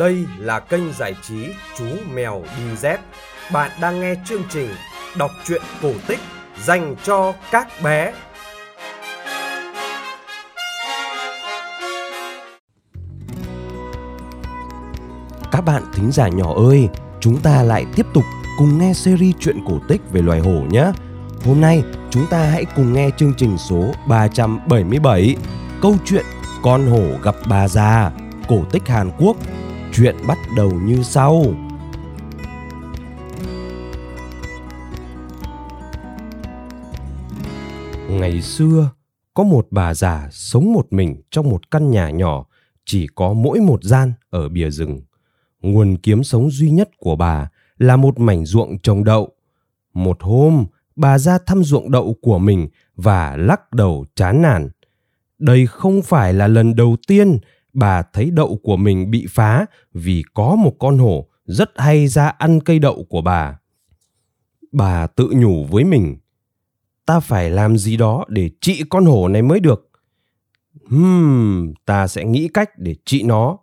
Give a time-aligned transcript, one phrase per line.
[0.00, 1.46] Đây là kênh giải trí
[1.78, 1.84] Chú
[2.14, 3.00] Mèo Đi Dép.
[3.52, 4.68] Bạn đang nghe chương trình
[5.18, 6.18] đọc truyện cổ tích
[6.64, 8.12] dành cho các bé.
[15.52, 16.88] Các bạn thính giả nhỏ ơi,
[17.20, 18.24] chúng ta lại tiếp tục
[18.58, 20.92] cùng nghe series truyện cổ tích về loài hổ nhé.
[21.44, 25.36] Hôm nay chúng ta hãy cùng nghe chương trình số 377
[25.82, 26.24] Câu chuyện
[26.62, 28.10] Con hổ gặp bà già
[28.48, 29.36] Cổ tích Hàn Quốc
[29.92, 31.44] Chuyện bắt đầu như sau
[38.08, 38.90] Ngày xưa,
[39.34, 42.46] có một bà già sống một mình trong một căn nhà nhỏ,
[42.84, 45.00] chỉ có mỗi một gian ở bìa rừng.
[45.62, 47.48] Nguồn kiếm sống duy nhất của bà
[47.78, 49.30] là một mảnh ruộng trồng đậu.
[49.94, 54.68] Một hôm, bà ra thăm ruộng đậu của mình và lắc đầu chán nản.
[55.38, 57.38] Đây không phải là lần đầu tiên
[57.72, 62.28] bà thấy đậu của mình bị phá vì có một con hổ rất hay ra
[62.28, 63.58] ăn cây đậu của bà.
[64.72, 66.16] Bà tự nhủ với mình,
[67.06, 69.90] ta phải làm gì đó để trị con hổ này mới được.
[70.88, 73.58] Hmm, ta sẽ nghĩ cách để trị nó.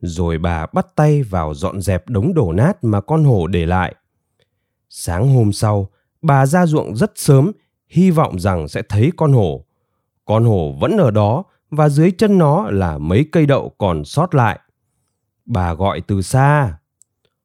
[0.00, 3.94] Rồi bà bắt tay vào dọn dẹp đống đổ nát mà con hổ để lại.
[4.88, 5.90] Sáng hôm sau,
[6.22, 7.52] bà ra ruộng rất sớm,
[7.88, 9.64] hy vọng rằng sẽ thấy con hổ.
[10.24, 11.44] Con hổ vẫn ở đó
[11.74, 14.60] và dưới chân nó là mấy cây đậu còn sót lại.
[15.46, 16.78] Bà gọi từ xa.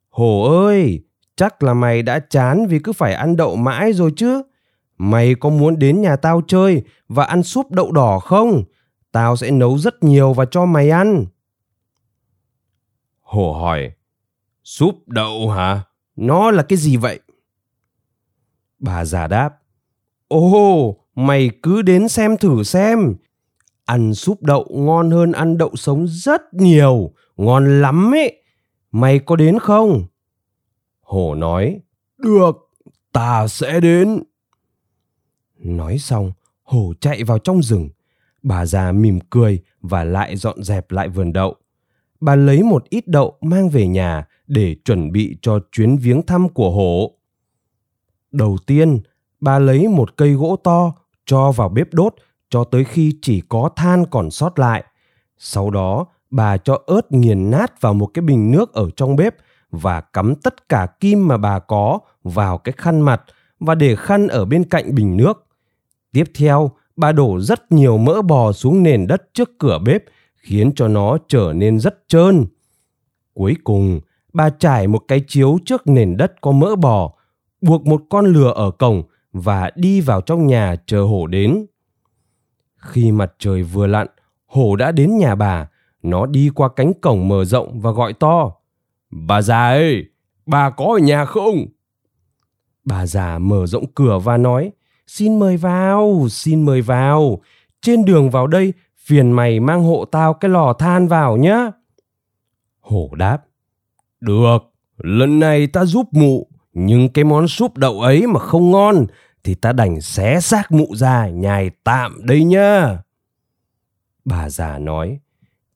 [0.10, 1.04] Hổ ơi,
[1.36, 4.42] chắc là mày đã chán vì cứ phải ăn đậu mãi rồi chứ.
[4.98, 8.64] Mày có muốn đến nhà tao chơi và ăn súp đậu đỏ không?
[9.12, 11.26] Tao sẽ nấu rất nhiều và cho mày ăn.
[13.22, 13.92] Hổ hỏi,
[14.64, 15.84] súp đậu hả?
[16.16, 17.20] Nó là cái gì vậy?
[18.80, 19.60] Bà già đáp,
[20.30, 23.16] Ồ, mày cứ đến xem thử xem.
[23.90, 28.44] Ăn súp đậu ngon hơn ăn đậu sống rất nhiều, ngon lắm ấy.
[28.92, 30.06] Mày có đến không?
[31.02, 31.80] Hổ nói,
[32.18, 32.58] được,
[33.14, 34.24] ta sẽ đến.
[35.58, 36.32] Nói xong,
[36.64, 37.90] hổ chạy vào trong rừng.
[38.44, 41.56] Bà già mỉm cười và lại dọn dẹp lại vườn đậu.
[42.20, 46.50] Bà lấy một ít đậu mang về nhà để chuẩn bị cho chuyến viếng thăm
[46.50, 47.18] của hổ.
[48.32, 49.00] Đầu tiên,
[49.40, 50.94] bà lấy một cây gỗ to
[51.26, 52.16] cho vào bếp đốt
[52.50, 54.84] cho tới khi chỉ có than còn sót lại.
[55.38, 59.36] Sau đó, bà cho ớt nghiền nát vào một cái bình nước ở trong bếp
[59.72, 63.22] và cắm tất cả kim mà bà có vào cái khăn mặt
[63.60, 65.46] và để khăn ở bên cạnh bình nước.
[66.12, 70.04] Tiếp theo, bà đổ rất nhiều mỡ bò xuống nền đất trước cửa bếp,
[70.36, 72.46] khiến cho nó trở nên rất trơn.
[73.34, 74.00] Cuối cùng,
[74.34, 77.14] bà trải một cái chiếu trước nền đất có mỡ bò,
[77.62, 81.66] buộc một con lừa ở cổng và đi vào trong nhà chờ hổ đến.
[82.80, 84.08] Khi mặt trời vừa lặn,
[84.46, 85.68] hổ đã đến nhà bà.
[86.04, 88.52] Nó đi qua cánh cổng mở rộng và gọi to.
[89.12, 90.06] Bà già ơi,
[90.46, 91.66] bà có ở nhà không?
[92.86, 94.72] Bà già mở rộng cửa và nói.
[95.08, 97.42] Xin mời vào, xin mời vào.
[97.82, 101.72] Trên đường vào đây, phiền mày mang hộ tao cái lò than vào nhé.
[102.80, 103.38] Hổ đáp.
[104.22, 104.58] Được,
[104.98, 109.06] lần này ta giúp mụ, nhưng cái món súp đậu ấy mà không ngon
[109.44, 112.98] thì ta đành xé xác mụ ra nhài tạm đây nhá.
[114.26, 115.20] Bà già nói,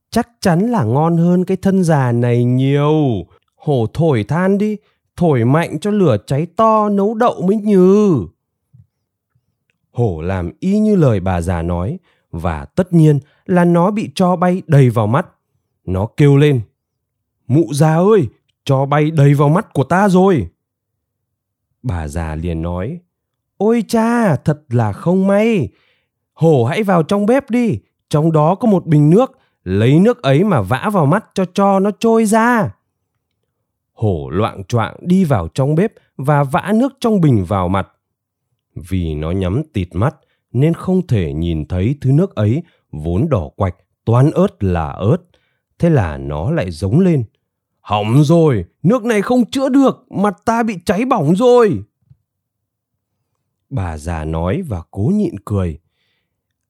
[0.10, 3.26] chắc chắn là ngon hơn cái thân già này nhiều.
[3.56, 4.78] Hổ thổi than đi,
[5.16, 8.26] thổi mạnh cho lửa cháy to nấu đậu mới nhừ.
[9.92, 12.00] Hổ làm y như lời bà già nói
[12.32, 15.28] và tất nhiên là nó bị cho bay đầy vào mắt.
[15.86, 16.62] Nó kêu lên,
[17.48, 18.28] mụ già ơi,
[18.66, 20.50] cho bay đầy vào mắt của ta rồi.
[21.84, 23.00] Bà già liền nói,
[23.58, 25.70] Ôi cha, thật là không may.
[26.34, 29.32] Hổ hãy vào trong bếp đi, trong đó có một bình nước,
[29.64, 32.72] lấy nước ấy mà vã vào mắt cho cho nó trôi ra.
[33.94, 37.88] Hổ loạn choạng đi vào trong bếp và vã nước trong bình vào mặt.
[38.76, 40.16] Vì nó nhắm tịt mắt
[40.52, 43.76] nên không thể nhìn thấy thứ nước ấy vốn đỏ quạch,
[44.06, 45.18] toán ớt là ớt.
[45.80, 47.24] Thế là nó lại giống lên.
[47.80, 51.84] Hỏng rồi, nước này không chữa được, mặt ta bị cháy bỏng rồi.
[53.74, 55.80] Bà già nói và cố nhịn cười.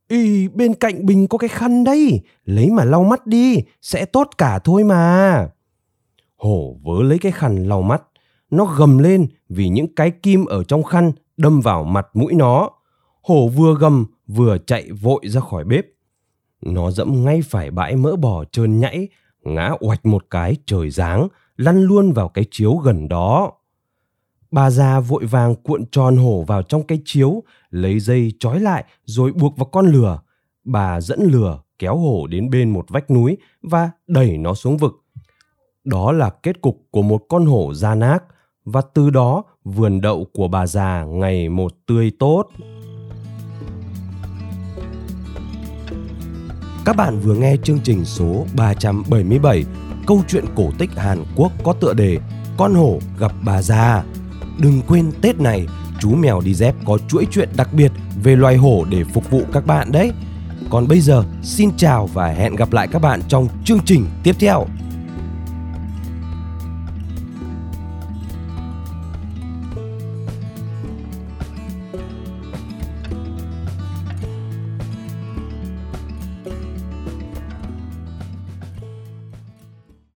[0.07, 4.29] Ý, bên cạnh bình có cái khăn đấy lấy mà lau mắt đi, sẽ tốt
[4.37, 5.47] cả thôi mà.
[6.37, 8.03] Hổ vớ lấy cái khăn lau mắt,
[8.49, 12.69] nó gầm lên vì những cái kim ở trong khăn đâm vào mặt mũi nó.
[13.21, 15.85] Hổ vừa gầm vừa chạy vội ra khỏi bếp.
[16.61, 19.07] Nó dẫm ngay phải bãi mỡ bò trơn nhảy,
[19.41, 21.27] ngã oạch một cái trời giáng,
[21.57, 23.51] lăn luôn vào cái chiếu gần đó.
[24.53, 28.83] Bà già vội vàng cuộn tròn hổ vào trong cái chiếu, lấy dây trói lại
[29.05, 30.19] rồi buộc vào con lừa.
[30.63, 34.93] Bà dẫn lừa kéo hổ đến bên một vách núi và đẩy nó xuống vực.
[35.83, 38.23] Đó là kết cục của một con hổ gian ác
[38.65, 42.47] và từ đó vườn đậu của bà già ngày một tươi tốt.
[46.85, 49.63] Các bạn vừa nghe chương trình số 377
[50.07, 52.17] Câu chuyện cổ tích Hàn Quốc có tựa đề
[52.57, 54.03] Con hổ gặp bà già.
[54.57, 55.67] Đừng quên Tết này,
[55.99, 57.91] chú mèo đi dép có chuỗi chuyện đặc biệt
[58.23, 60.11] về loài hổ để phục vụ các bạn đấy.
[60.69, 64.35] Còn bây giờ, xin chào và hẹn gặp lại các bạn trong chương trình tiếp
[64.39, 64.65] theo.